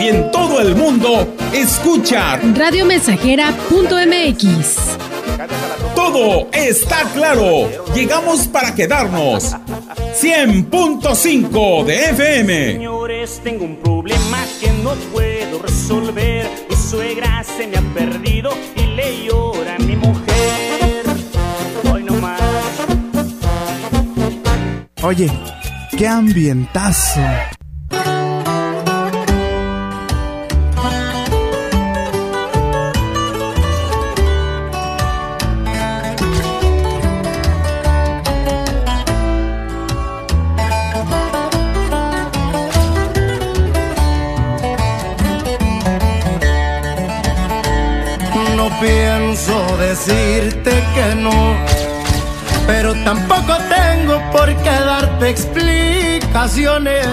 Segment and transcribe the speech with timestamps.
[0.00, 4.76] Y en todo el mundo, escucha radiomensajera.mx.
[5.94, 7.68] Todo está claro.
[7.94, 9.54] Llegamos para quedarnos.
[10.18, 12.72] 100.5 de FM.
[12.72, 16.48] Señores, tengo un problema que no puedo resolver.
[16.70, 21.04] Mi suegra se me ha perdido y le llora a mi mujer.
[21.92, 22.40] Hoy no más.
[25.02, 25.30] Oye,
[25.98, 27.20] qué ambientazo.
[48.80, 51.54] Pienso decirte que no,
[52.66, 57.06] pero tampoco tengo por qué darte explicaciones.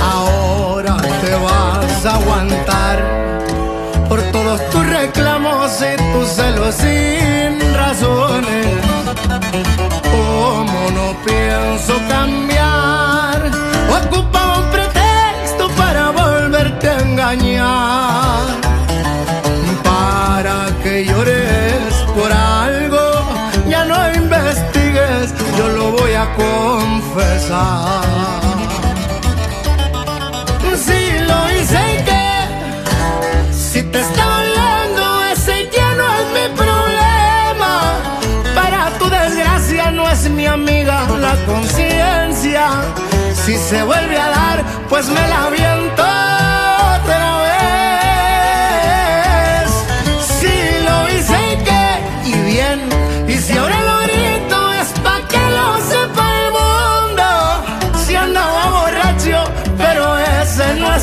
[0.00, 2.98] Ahora te vas a aguantar
[4.08, 8.66] por todos tus reclamos y tus celos sin razones.
[10.10, 12.69] Como no pienso cambiar,
[30.76, 32.26] Si lo hice que,
[33.52, 37.72] si te está doliendo, ese ya no es mi problema.
[38.54, 42.68] Para tu desgracia no es mi amiga la conciencia.
[43.34, 45.99] Si se vuelve a dar, pues me la aviento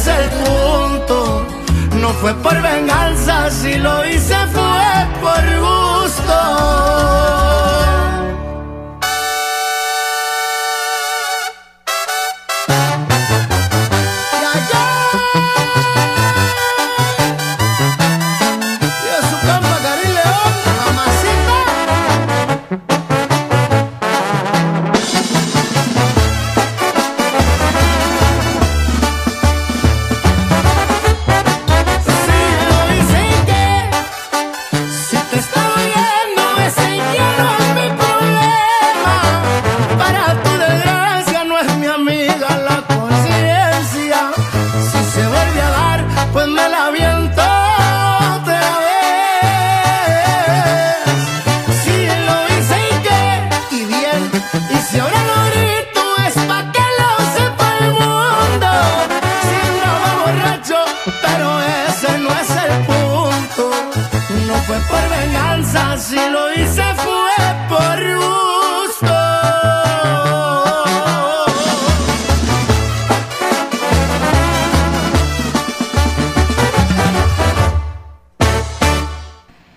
[0.08, 1.46] el punto.
[2.02, 7.67] No fue por venganza, si lo hice fue por gusto.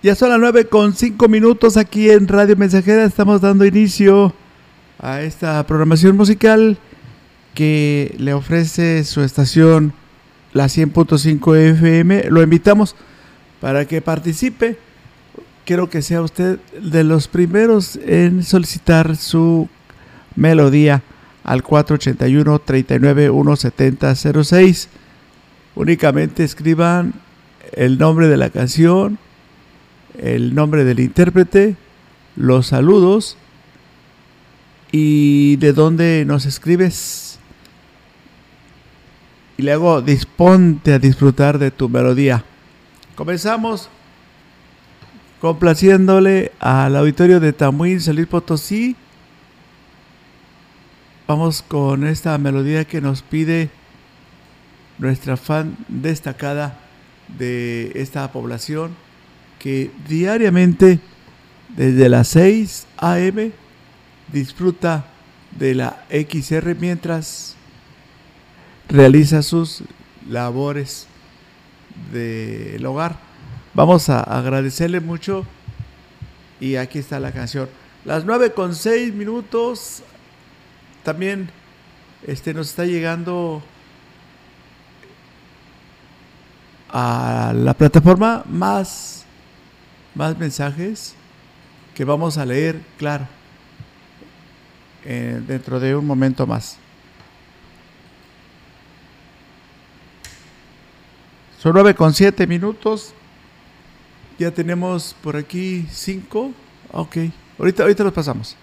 [0.03, 3.03] Ya son las 9 con 5 minutos aquí en Radio Mensajera.
[3.03, 4.33] Estamos dando inicio
[4.97, 6.79] a esta programación musical
[7.53, 9.93] que le ofrece su estación
[10.53, 12.31] la 100.5 FM.
[12.31, 12.95] Lo invitamos
[13.59, 14.75] para que participe.
[15.65, 19.69] Quiero que sea usted de los primeros en solicitar su
[20.35, 21.03] melodía
[21.43, 24.89] al 481 39 170 06.
[25.75, 27.13] Únicamente escriban
[27.73, 29.19] el nombre de la canción,
[30.17, 31.75] el nombre del intérprete,
[32.35, 33.37] los saludos
[34.91, 37.39] y de dónde nos escribes.
[39.57, 42.43] Y luego disponte a disfrutar de tu melodía.
[43.15, 43.89] Comenzamos
[45.39, 48.95] complaciéndole al auditorio de Tamuín, Salir Potosí.
[51.27, 53.69] Vamos con esta melodía que nos pide
[54.97, 56.79] nuestra fan destacada
[57.37, 58.91] de esta población
[59.61, 60.99] que diariamente
[61.69, 63.51] desde las 6 a.m.
[64.31, 65.05] disfruta
[65.57, 67.55] de la XR mientras
[68.89, 69.83] realiza sus
[70.27, 71.07] labores
[72.11, 73.17] del hogar.
[73.73, 75.45] Vamos a agradecerle mucho.
[76.59, 77.69] Y aquí está la canción.
[78.05, 80.03] Las 9 con 6 minutos.
[81.03, 81.49] También
[82.27, 83.63] este, nos está llegando
[86.89, 89.25] a la plataforma más,
[90.15, 91.15] más mensajes
[91.95, 93.27] que vamos a leer, claro,
[95.05, 96.77] eh, dentro de un momento más.
[101.59, 103.13] Son 9 con 7 minutos.
[104.39, 106.51] Ya tenemos por aquí 5.
[106.91, 107.17] Ok.
[107.59, 108.57] Ahorita, ahorita los pasamos.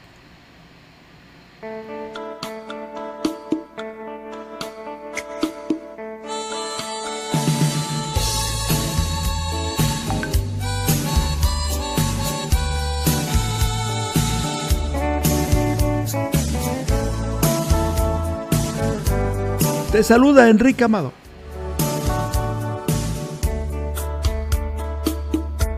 [19.99, 21.13] Te saluda Enrique Amado.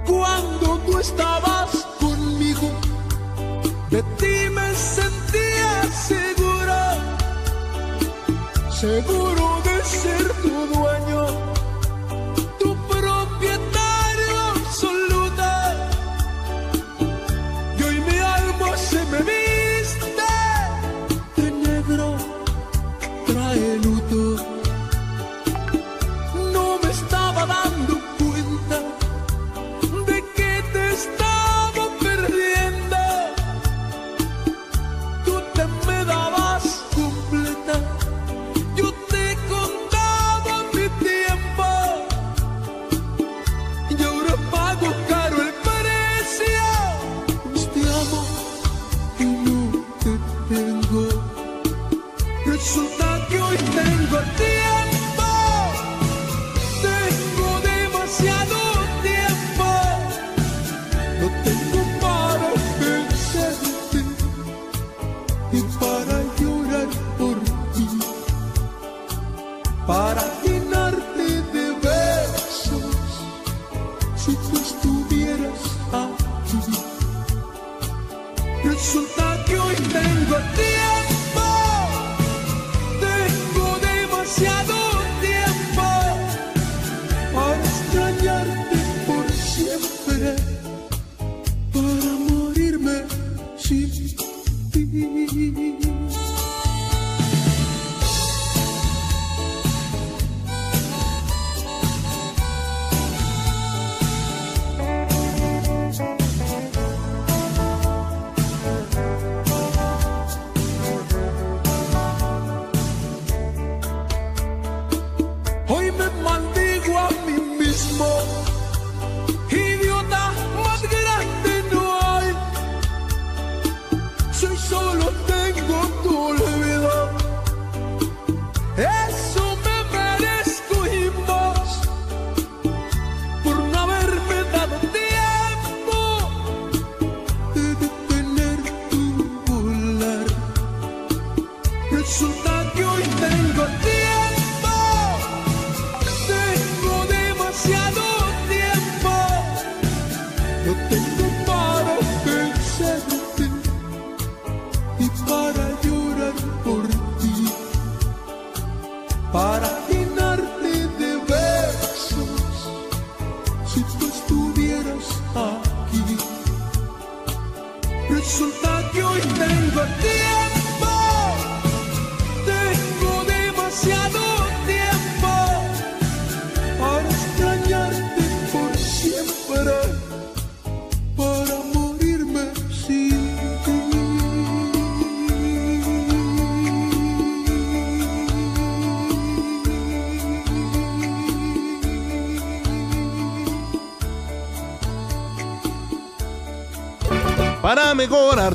[0.07, 2.71] Cuando tú estabas conmigo,
[3.89, 4.30] de ti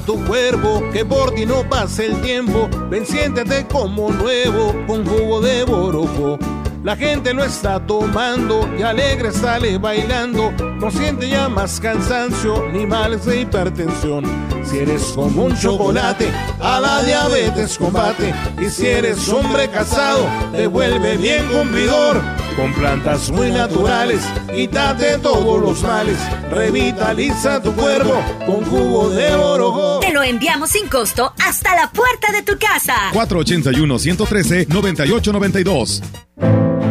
[0.06, 5.42] tu cuerpo, que por ti no pase el tiempo, ven siéntete como nuevo con jugo
[5.42, 6.38] de borojo.
[6.84, 12.86] La gente lo está tomando y alegre sale bailando, no siente ya más cansancio ni
[12.86, 14.24] males de hipertensión.
[14.64, 18.34] Si eres como un chocolate, a la diabetes combate.
[18.62, 22.22] Y si eres hombre casado, te vuelve bien cumplidor.
[22.56, 24.22] Con plantas muy naturales,
[24.54, 26.18] quítate todos los males.
[26.52, 28.14] Revitaliza tu cuerpo
[28.46, 29.95] con jugo de orojo.
[30.26, 32.96] Enviamos sin costo hasta la puerta de tu casa.
[33.14, 36.02] 481-113-9892.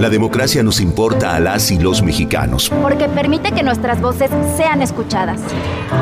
[0.00, 2.70] La democracia nos importa a las y los mexicanos.
[2.82, 5.40] Porque permite que nuestras voces sean escuchadas.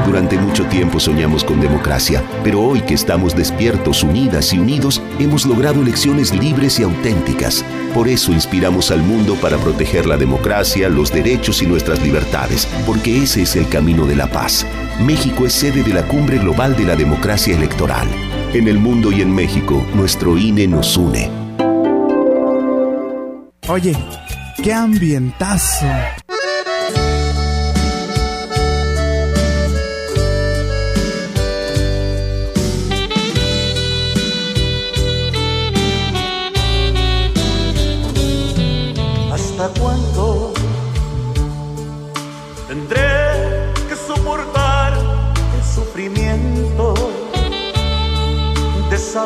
[0.07, 5.45] Durante mucho tiempo soñamos con democracia, pero hoy que estamos despiertos, unidas y unidos, hemos
[5.45, 7.65] logrado elecciones libres y auténticas.
[7.95, 13.23] Por eso inspiramos al mundo para proteger la democracia, los derechos y nuestras libertades, porque
[13.23, 14.67] ese es el camino de la paz.
[15.01, 18.09] México es sede de la Cumbre Global de la Democracia Electoral.
[18.53, 21.31] En el mundo y en México, nuestro INE nos une.
[23.69, 23.97] Oye,
[24.63, 25.87] qué ambientazo.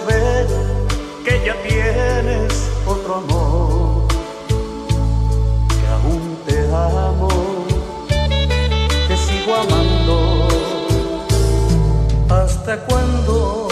[0.00, 0.46] Saber
[1.24, 2.52] que ya tienes
[2.86, 4.06] otro amor?
[7.08, 7.28] amo,
[9.08, 10.48] te sigo amando.
[12.28, 13.65] ¿Hasta cuándo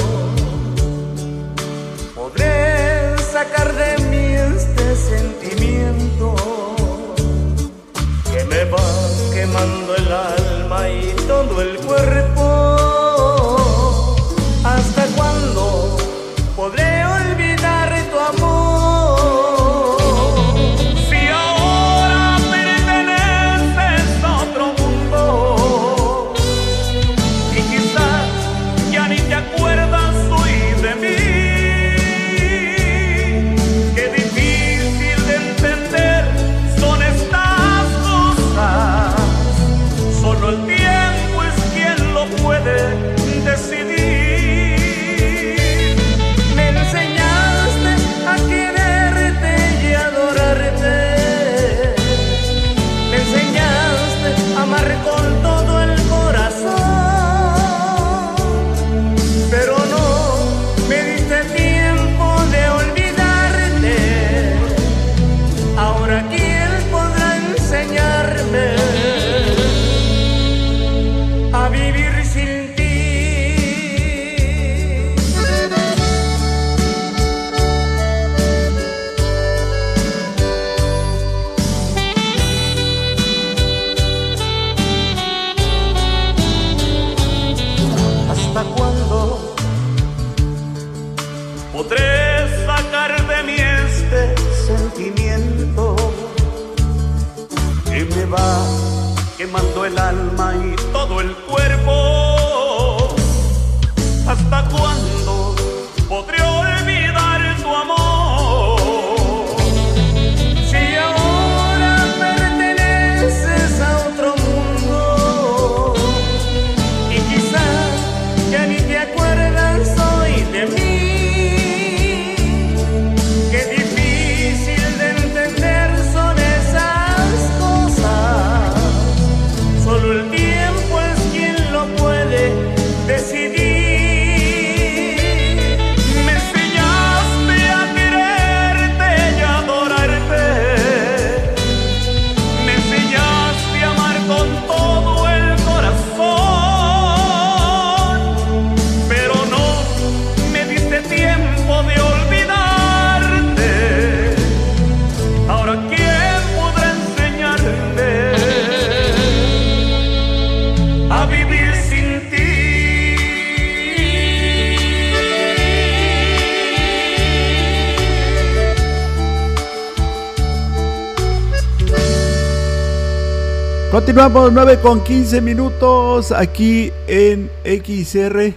[174.04, 178.52] Continuamos 9 con 15 minutos aquí en XR.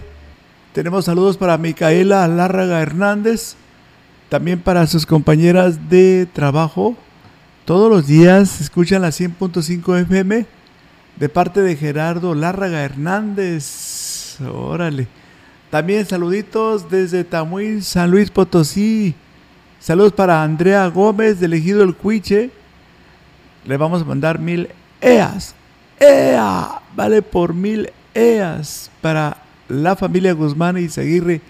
[0.74, 3.56] Tenemos saludos para Micaela Lárraga Hernández,
[4.28, 6.96] también para sus compañeras de trabajo.
[7.64, 10.44] Todos los días escuchan la 100.5 FM
[11.16, 14.36] de parte de Gerardo Lárraga Hernández.
[14.52, 15.08] Órale.
[15.70, 19.14] También saluditos desde Tamuín, San Luis Potosí.
[19.80, 22.50] Saludos para Andrea Gómez del Ejido El Cuiche.
[23.64, 24.68] Le vamos a mandar mil
[25.00, 25.54] EAS.
[26.00, 26.80] EA.
[26.94, 29.38] Vale por mil EAS para
[29.68, 31.40] la familia Guzmán y Seguirre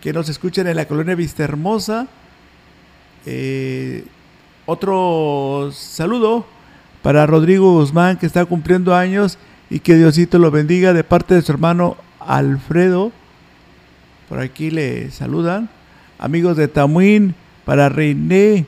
[0.00, 2.06] que nos escuchan en la colonia Vista Hermosa.
[3.24, 4.04] Eh,
[4.66, 6.46] otro saludo
[7.02, 9.38] para Rodrigo Guzmán que está cumpliendo años
[9.70, 13.12] y que Diosito lo bendiga de parte de su hermano Alfredo,
[14.28, 15.68] por aquí le saludan.
[16.18, 17.34] Amigos de Tamuín,
[17.64, 18.66] para René,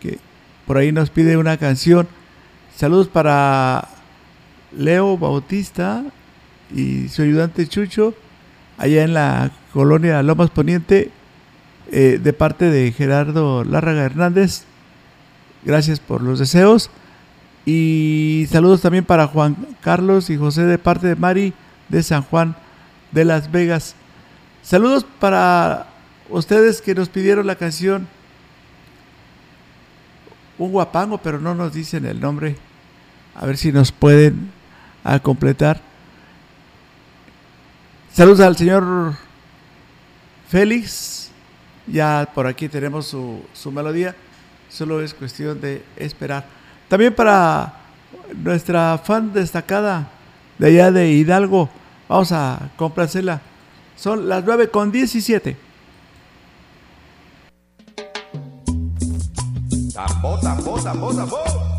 [0.00, 0.18] que
[0.66, 2.06] por ahí nos pide una canción.
[2.76, 3.88] Saludos para
[4.76, 6.04] Leo Bautista
[6.74, 8.14] y su ayudante Chucho,
[8.78, 11.12] allá en la colonia Lomas Poniente,
[11.92, 14.64] eh, de parte de Gerardo Lárraga Hernández.
[15.64, 16.90] Gracias por los deseos.
[17.64, 21.54] Y saludos también para Juan Carlos y José de parte de Mari
[21.88, 22.56] de San Juan
[23.12, 23.94] de Las Vegas.
[24.62, 25.86] Saludos para
[26.28, 28.08] ustedes que nos pidieron la canción
[30.58, 32.56] Un guapango, pero no nos dicen el nombre.
[33.34, 34.52] A ver si nos pueden
[35.02, 35.80] a completar.
[38.12, 39.14] Saludos al señor
[40.48, 41.30] Félix.
[41.86, 44.14] Ya por aquí tenemos su, su melodía.
[44.70, 46.46] Solo es cuestión de esperar.
[46.88, 47.80] También para
[48.34, 50.08] nuestra fan destacada
[50.58, 51.68] de allá de Hidalgo.
[52.08, 53.40] Vamos a complacerla.
[53.96, 55.56] Son las 9 con 17.
[59.92, 61.73] Tambo, tambo, tambo,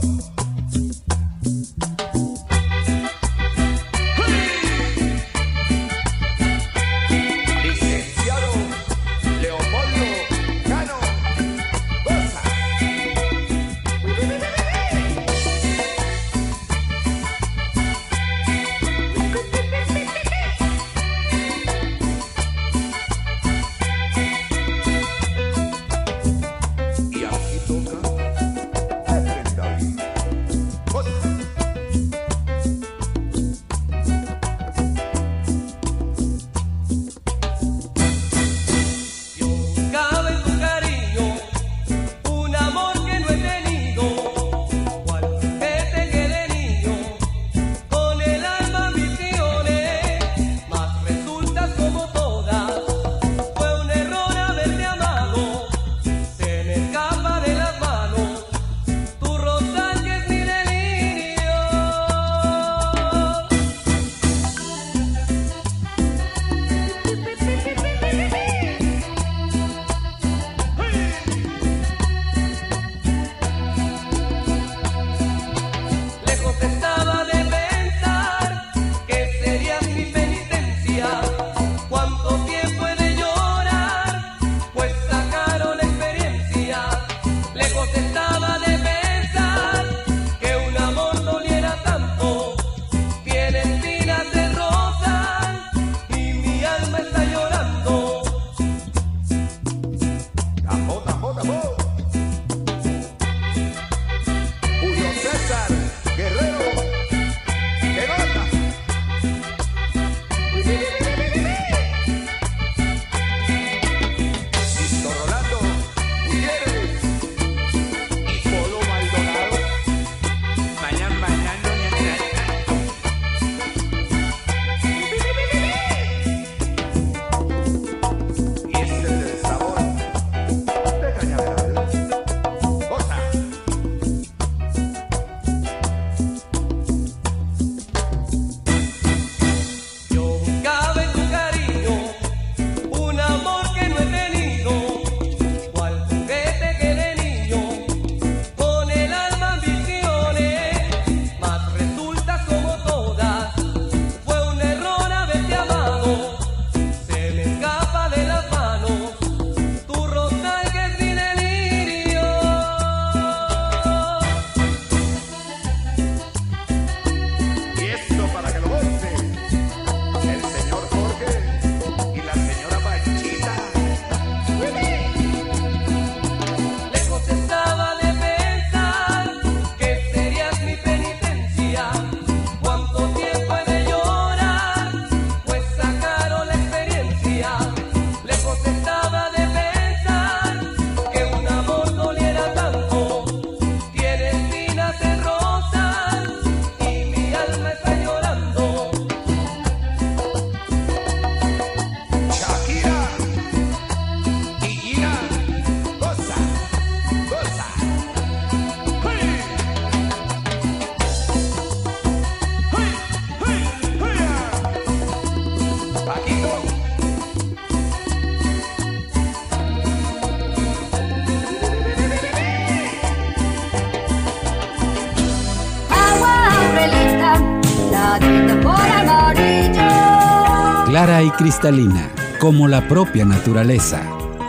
[231.37, 234.01] cristalina, como la propia naturaleza.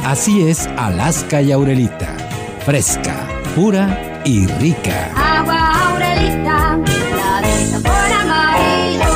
[0.05, 2.17] Así es Alaska y Aurelita,
[2.65, 5.11] fresca, pura y rica.
[5.15, 6.79] Agua Aurelita,
[7.17, 9.07] la de sabor amarillo.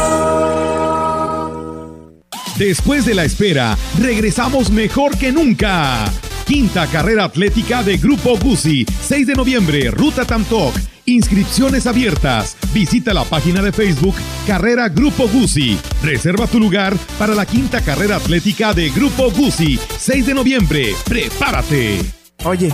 [2.56, 6.04] Después de la espera, regresamos mejor que nunca.
[6.46, 10.89] Quinta carrera atlética de Grupo Guzzi, 6 de noviembre, Ruta Tamtoc.
[11.10, 12.56] Inscripciones abiertas.
[12.72, 14.14] Visita la página de Facebook
[14.46, 15.76] Carrera Grupo Guzzi.
[16.04, 20.94] Reserva tu lugar para la quinta carrera atlética de Grupo Guzzi, 6 de noviembre.
[21.04, 21.98] ¡Prepárate!
[22.44, 22.72] Oye,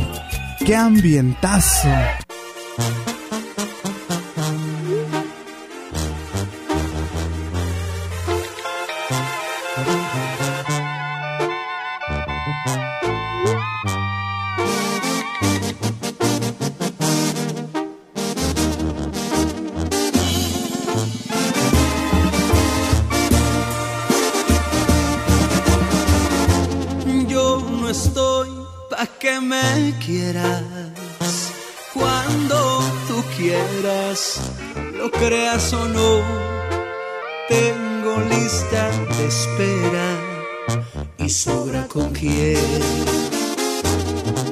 [0.66, 1.88] qué ambientazo.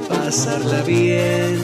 [0.09, 1.63] Pasarla bien.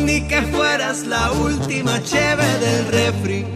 [0.00, 3.46] Ni que fueras la última cheve del refri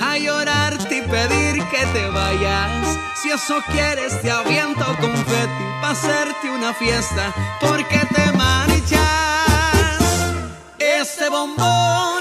[0.00, 2.98] a llorarte y pedir que te vayas.
[3.20, 9.98] Si eso quieres, te aviento confeti pa' hacerte una fiesta, porque te marchas.
[10.78, 12.17] Este bombón,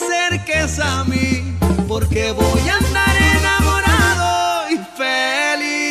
[0.00, 1.56] acerques a mí.
[1.86, 5.88] Porque voy a andar enamorado y feliz.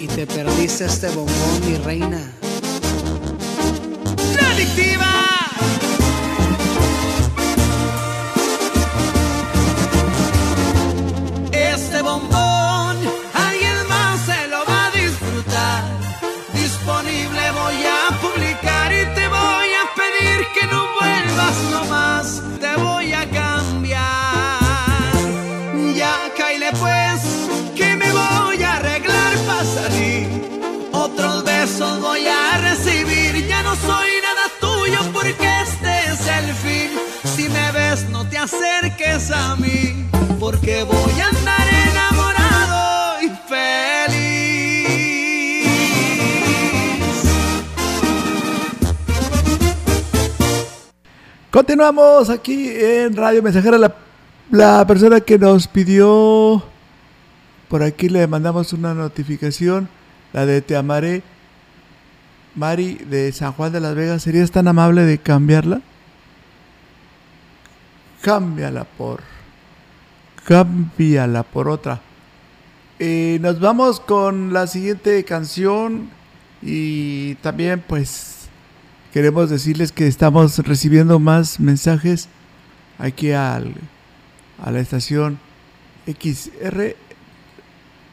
[0.00, 2.37] Y te perdiste este bombón, mi reina.
[51.78, 53.78] Continuamos aquí en Radio Mensajera.
[53.78, 53.94] La,
[54.50, 56.60] la persona que nos pidió,
[57.68, 59.88] por aquí le mandamos una notificación,
[60.32, 61.22] la de Te Amaré,
[62.56, 64.24] Mari de San Juan de las Vegas.
[64.24, 65.80] ¿Serías tan amable de cambiarla?
[68.22, 69.20] Cámbiala por.
[70.46, 72.00] Cámbiala por otra.
[72.98, 76.10] Eh, nos vamos con la siguiente canción
[76.60, 78.37] y también pues
[79.12, 82.28] queremos decirles que estamos recibiendo más mensajes
[82.98, 83.74] aquí al,
[84.62, 85.38] a la estación
[86.06, 86.96] XR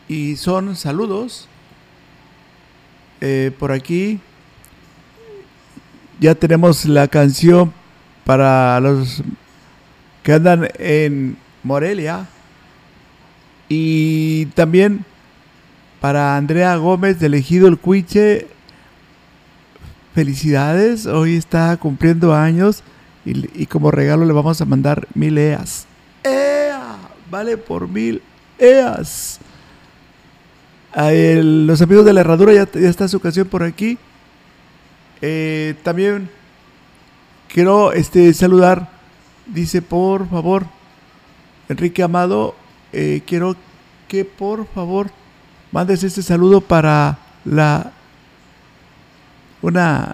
[0.08, 1.48] y son saludos
[3.22, 4.20] Eh, por aquí.
[6.20, 7.74] Ya tenemos la canción
[8.26, 9.24] para los
[10.22, 12.28] que andan en Morelia
[13.70, 15.06] y también
[16.02, 18.48] para Andrea Gómez de Elegido el Cuiche
[20.16, 22.82] felicidades hoy está cumpliendo años
[23.26, 25.86] y, como regalo le vamos a mandar mil EAS.
[26.24, 26.96] ¡Ea!
[27.30, 28.22] vale por mil
[28.58, 29.40] EAS.
[30.96, 33.98] El- los amigos de la herradura ya, ya está su canción por aquí.
[35.22, 36.30] Eh, también
[37.50, 38.90] quiero este saludar
[39.48, 40.66] dice por favor
[41.70, 42.54] Enrique Amado
[42.92, 43.56] eh, quiero
[44.10, 45.10] que por favor
[45.72, 47.94] mandes este saludo para la
[49.66, 50.14] una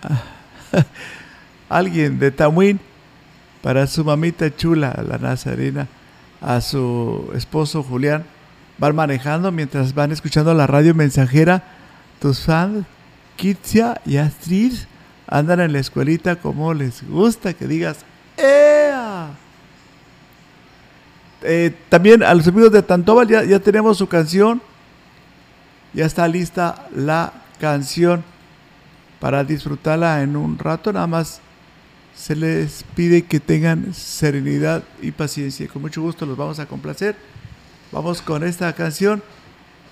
[1.70, 2.80] alguien de Tamuín
[3.62, 5.88] para su mamita chula, la Nazarena,
[6.40, 8.24] a su esposo Julián.
[8.78, 11.64] Van manejando mientras van escuchando la radio mensajera.
[12.20, 12.86] Tus fans,
[13.36, 14.74] Kitsia y Astrid,
[15.28, 17.98] andan en la escuelita como les gusta que digas
[18.38, 19.32] ¡Ea!
[21.44, 24.62] Eh, también a los amigos de Tantobal ya, ya tenemos su canción.
[25.94, 28.24] Ya está lista la canción
[29.22, 30.92] para disfrutarla en un rato.
[30.92, 31.40] Nada más
[32.18, 35.68] se les pide que tengan serenidad y paciencia.
[35.68, 37.16] Con mucho gusto los vamos a complacer.
[37.92, 39.22] Vamos con esta canción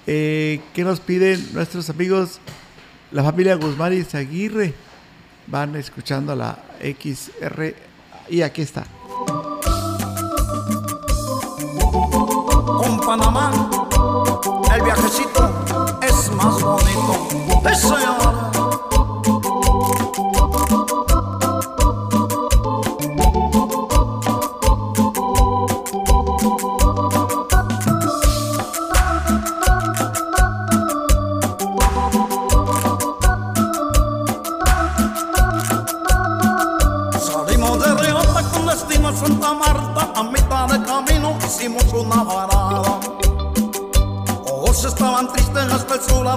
[0.08, 2.40] eh, que nos piden nuestros amigos,
[3.12, 4.74] la familia Guzmán y Zaguirre.
[5.46, 7.76] Van escuchando la XR
[8.30, 8.86] y aquí está.
[12.78, 13.70] Con Panamá,
[14.76, 17.62] el viajecito es más bonito.
[17.70, 18.19] Eso.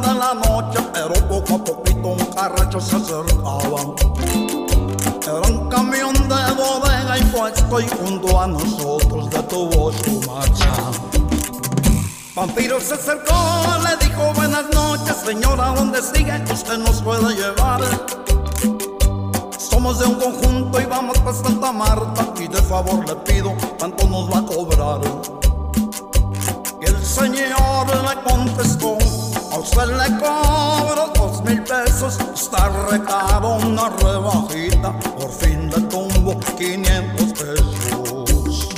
[0.03, 3.95] De la noche, pero poco a poquito un carracho se acercaba.
[5.23, 10.73] Era un camión de bodega impuesto y junto a nosotros detuvo su marcha.
[12.35, 13.35] Vampiro se acercó,
[13.85, 16.43] le dijo buenas noches, señora, ¿dónde sigue?
[16.53, 17.81] Usted nos puede llevar.
[19.59, 24.09] Somos de un conjunto y vamos para Santa Marta y de favor le pido cuánto
[24.09, 25.01] nos va a cobrar.
[26.81, 28.99] Y el señor le contestó,
[29.53, 36.41] a usted le cobro dos mil pesos, está recado una rebajita, por fin le tumbo
[36.57, 38.69] 500 pesos.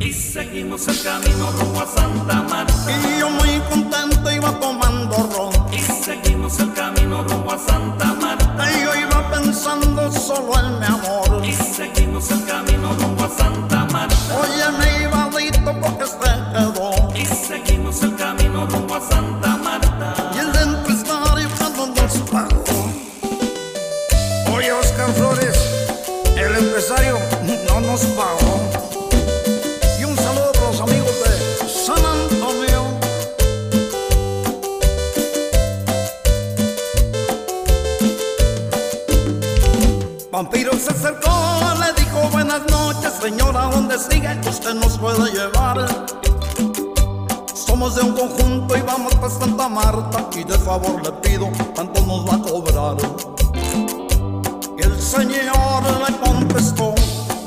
[0.00, 2.74] Y seguimos el camino rumbo a Santa Marta.
[2.88, 5.52] Y yo muy contento iba tomando ron.
[5.72, 8.72] Y seguimos el camino rumbo a Santa Marta.
[8.72, 11.44] Y yo iba pensando solo en mi amor.
[11.44, 14.16] Y seguimos el camino rumbo a Santa Marta.
[14.42, 16.90] Oye, mi ibadito, porque usted quedó.
[17.14, 19.63] Y seguimos el camino rumbo a Santa Marta.
[27.94, 27.96] Y
[30.04, 31.30] un saludo para los amigos de
[31.68, 32.82] San Antonio.
[40.32, 41.30] Vampiro se acercó,
[41.78, 44.40] le dijo buenas noches, señora, ¿dónde sigue?
[44.48, 45.86] Usted nos puede llevar.
[47.54, 52.00] Somos de un conjunto y vamos para Santa Marta y de favor le pido cuánto
[52.00, 52.96] nos va a cobrar.
[54.76, 56.92] Y el señor le contestó,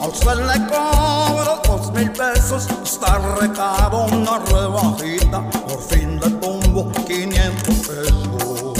[0.01, 6.91] a usted le cobro dos mil pesos, está recado una rebajita, por fin le tumbo
[7.07, 8.73] 500 pesos.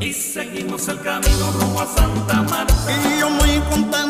[0.00, 2.74] Y seguimos el camino rumbo a Santa Marta.
[2.88, 4.09] Y yo muy contento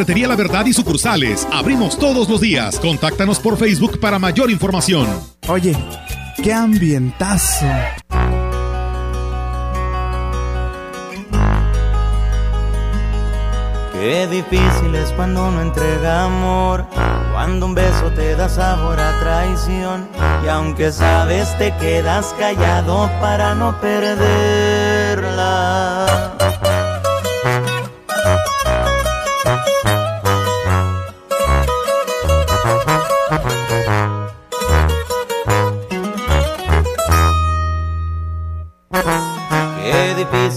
[0.01, 1.47] Ferretería La Verdad y sucursales.
[1.51, 2.79] Abrimos todos los días.
[2.79, 5.07] Contáctanos por Facebook para mayor información.
[5.47, 5.77] Oye,
[6.41, 7.67] qué ambientazo.
[13.93, 16.87] Qué difícil es cuando uno entrega amor,
[17.31, 20.09] cuando un beso te da sabor a traición
[20.43, 24.31] y aunque sabes te quedas callado para no perderla.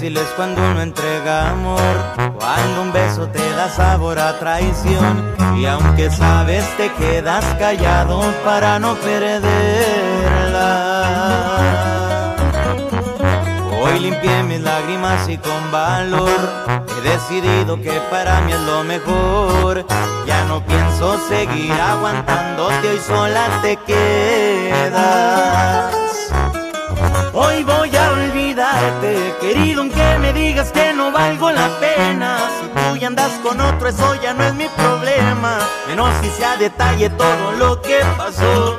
[0.07, 1.81] Es cuando uno entrega amor,
[2.38, 8.79] cuando un beso te da sabor a traición y aunque sabes te quedas callado para
[8.79, 9.47] no perderla.
[13.83, 19.87] Hoy limpié mis lágrimas y con valor he decidido que para mí es lo mejor.
[20.27, 24.85] Ya no pienso seguir aguantándote, hoy sola te quedas.
[27.37, 32.38] Hoy voy a olvidarte, querido, aunque me digas que no valgo la pena.
[32.61, 35.59] Si tú ya andas con otro, eso ya no es mi problema.
[35.88, 38.79] Menos si sea detalle todo lo que pasó.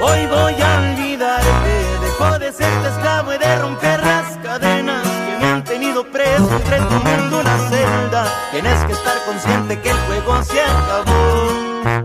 [0.00, 5.36] Hoy voy a olvidarte, dejo de ser tu esclavo y de romper las cadenas que
[5.38, 8.24] me han tenido preso entre tu mundo una celda.
[8.52, 12.02] Tienes que estar consciente que el juego se acabó.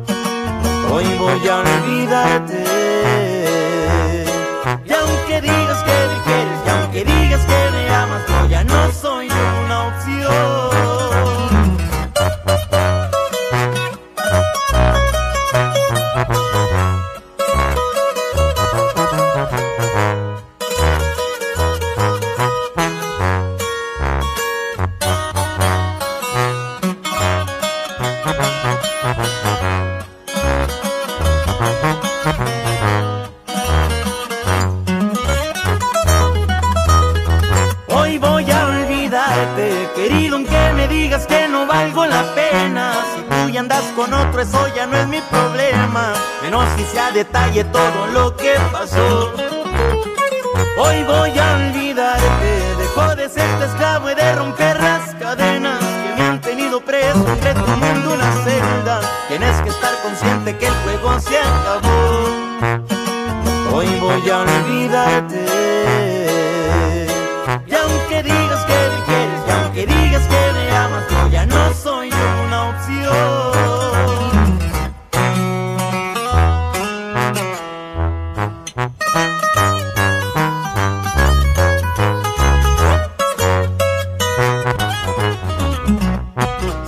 [0.93, 3.36] Hoy voy a olvidarte.
[5.41, 7.96] Digas que me quieres, y aunque digas que me
[47.17, 49.33] detalle todo lo que pasó.
[50.77, 56.13] Hoy voy a olvidarte, dejo de ser tu esclavo y de romper las cadenas que
[56.15, 59.01] me han tenido preso entre tu mundo una celda.
[59.29, 62.05] Tienes que estar consciente que el juego se acabó.
[63.73, 65.26] Hoy voy a olvidarte.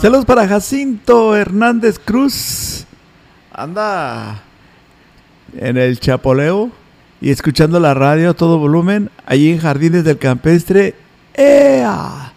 [0.02, 2.86] Saludos para Jacinto Hernández Cruz.
[3.52, 4.44] Anda
[5.58, 6.72] en el Chapoleo
[7.20, 10.96] y escuchando la radio a todo volumen allí en Jardines del Campestre.
[11.34, 12.32] ¡Ea!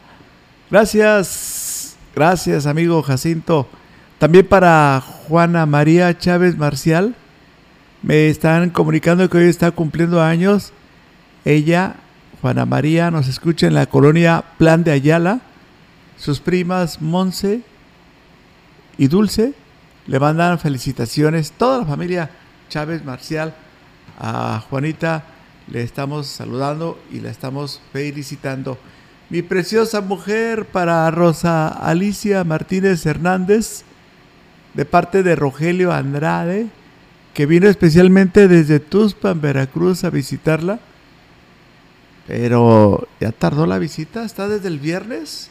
[0.73, 3.69] Gracias, gracias amigo Jacinto.
[4.19, 7.15] También para Juana María Chávez Marcial.
[8.03, 10.73] Me están comunicando que hoy está cumpliendo años.
[11.45, 11.95] Ella,
[12.41, 15.43] Juana María, nos escucha en la colonia Plan de Ayala.
[16.19, 17.63] Sus primas Monse
[18.99, 19.55] y Dulce
[20.07, 21.53] le mandan felicitaciones.
[21.53, 22.31] Toda la familia
[22.69, 23.55] Chávez Marcial
[24.19, 25.25] a Juanita
[25.69, 28.79] le estamos saludando y la estamos felicitando.
[29.31, 33.85] Mi preciosa mujer para Rosa Alicia Martínez Hernández,
[34.75, 36.67] de parte de Rogelio Andrade,
[37.33, 40.81] que vino especialmente desde Tuspan, Veracruz, a visitarla.
[42.27, 45.51] Pero ya tardó la visita, está desde el viernes.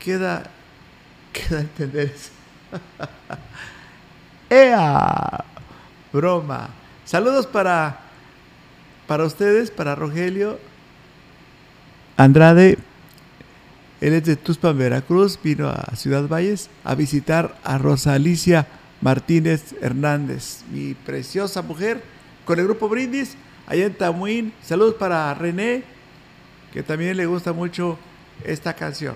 [0.00, 0.42] Queda,
[1.32, 2.30] queda entender eso.
[4.50, 5.44] ¡Ea!
[6.12, 6.70] Broma.
[7.04, 8.00] Saludos para,
[9.06, 10.58] para ustedes, para Rogelio
[12.16, 12.78] Andrade.
[14.00, 15.38] Él es de Tuspan, Veracruz.
[15.42, 18.66] Vino a Ciudad Valles a visitar a Rosa Alicia
[19.00, 22.02] Martínez Hernández, mi preciosa mujer,
[22.44, 23.36] con el grupo Brindis,
[23.66, 24.52] allá en Tamuín.
[24.62, 25.84] Saludos para René,
[26.72, 27.98] que también le gusta mucho
[28.44, 29.14] esta canción.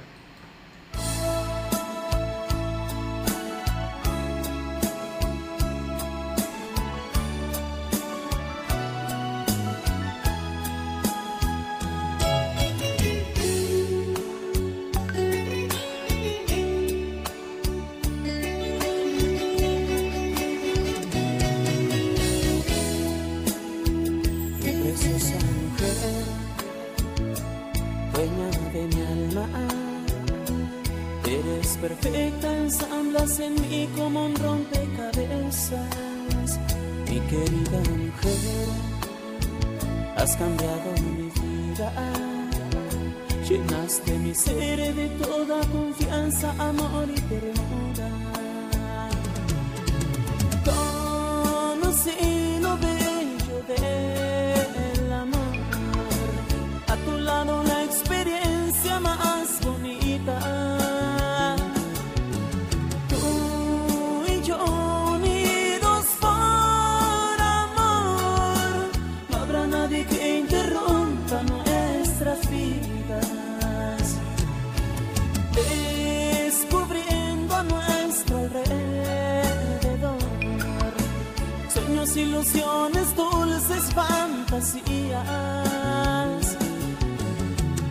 [82.16, 84.84] Ilusiones, dulces fantasías.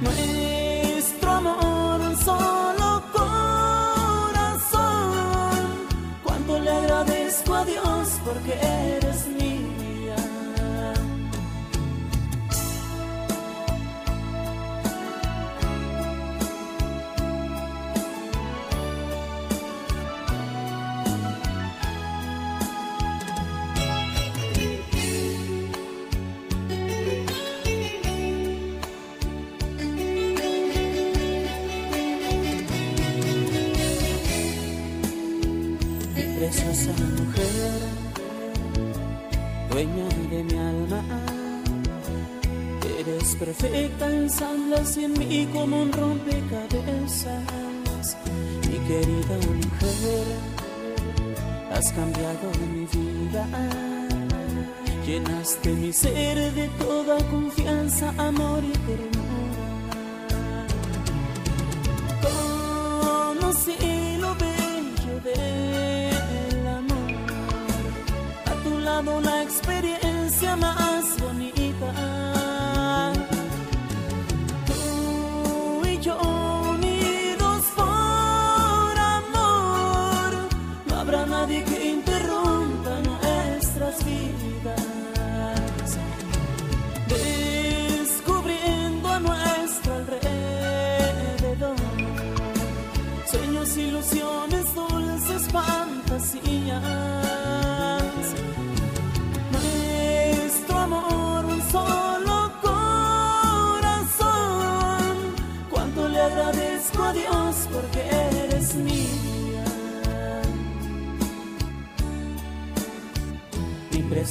[0.02, 4.40] Nuestro amor, un solo corazón.
[6.24, 8.54] Cuánto le agradezco a Dios porque
[51.96, 53.46] cambiado mi vida.
[55.06, 60.66] Llenaste mi ser de toda confianza, amor y ternura.
[62.22, 67.12] Conocí lo bello del amor.
[68.46, 69.63] A tu lado la experiencia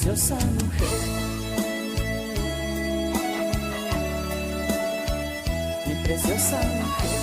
[0.03, 0.89] preciosa mujer.
[5.87, 7.22] Mi preciosa mujer.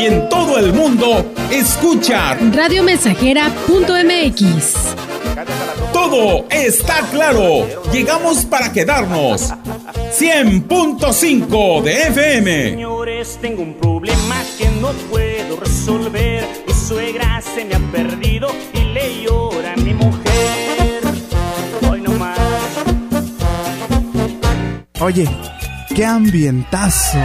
[0.00, 4.74] y en todo el mundo, escucha radiomensajera.mx.
[5.92, 7.66] Todo está claro.
[7.92, 9.52] Llegamos para quedarnos.
[10.18, 12.70] 100.5 de FM.
[12.70, 16.48] Señores, tengo un problema que no puedo resolver.
[16.66, 21.02] Mi suegra se me ha perdido y le llora a mi mujer.
[21.90, 22.38] Hoy no más.
[25.00, 25.28] Oye,
[25.94, 27.18] qué ambientazo.